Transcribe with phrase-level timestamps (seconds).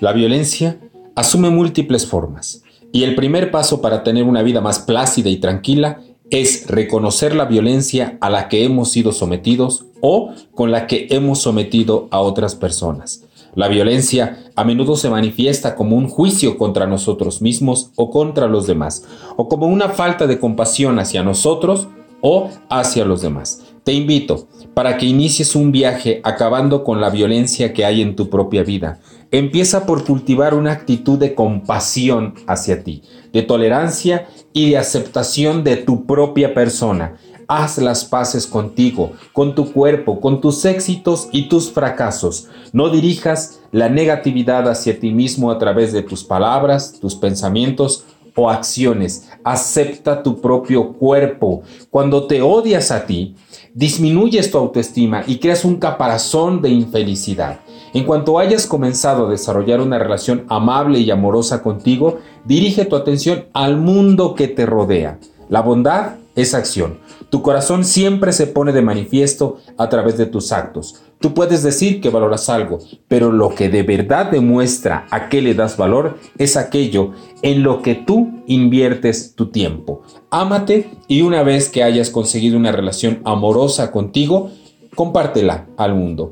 [0.00, 0.78] La violencia
[1.16, 6.00] asume múltiples formas y el primer paso para tener una vida más plácida y tranquila
[6.30, 11.40] es reconocer la violencia a la que hemos sido sometidos o con la que hemos
[11.40, 13.24] sometido a otras personas.
[13.56, 18.68] La violencia a menudo se manifiesta como un juicio contra nosotros mismos o contra los
[18.68, 19.04] demás,
[19.36, 21.88] o como una falta de compasión hacia nosotros
[22.20, 23.64] o hacia los demás.
[23.88, 28.28] Te invito para que inicies un viaje acabando con la violencia que hay en tu
[28.28, 29.00] propia vida.
[29.30, 35.78] Empieza por cultivar una actitud de compasión hacia ti, de tolerancia y de aceptación de
[35.78, 37.16] tu propia persona.
[37.46, 42.48] Haz las paces contigo, con tu cuerpo, con tus éxitos y tus fracasos.
[42.74, 48.04] No dirijas la negatividad hacia ti mismo a través de tus palabras, tus pensamientos
[48.38, 49.28] o acciones.
[49.42, 51.62] Acepta tu propio cuerpo.
[51.90, 53.34] Cuando te odias a ti,
[53.74, 57.58] disminuyes tu autoestima y creas un caparazón de infelicidad.
[57.92, 63.46] En cuanto hayas comenzado a desarrollar una relación amable y amorosa contigo, dirige tu atención
[63.52, 65.18] al mundo que te rodea.
[65.48, 66.98] La bondad es acción.
[67.30, 71.02] Tu corazón siempre se pone de manifiesto a través de tus actos.
[71.20, 75.54] Tú puedes decir que valoras algo, pero lo que de verdad demuestra a qué le
[75.54, 80.02] das valor es aquello en lo que tú inviertes tu tiempo.
[80.30, 84.50] Ámate y una vez que hayas conseguido una relación amorosa contigo,
[84.94, 86.26] compártela al mundo.